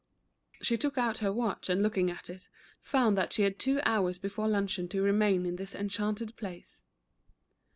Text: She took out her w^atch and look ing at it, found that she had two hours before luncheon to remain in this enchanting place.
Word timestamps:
She 0.63 0.79
took 0.79 0.97
out 0.97 1.19
her 1.19 1.29
w^atch 1.29 1.69
and 1.69 1.83
look 1.83 1.95
ing 1.95 2.09
at 2.09 2.27
it, 2.27 2.47
found 2.81 3.15
that 3.19 3.31
she 3.31 3.43
had 3.43 3.59
two 3.59 3.79
hours 3.85 4.17
before 4.17 4.47
luncheon 4.47 4.87
to 4.89 5.01
remain 5.03 5.45
in 5.45 5.57
this 5.57 5.75
enchanting 5.75 6.29
place. 6.29 6.83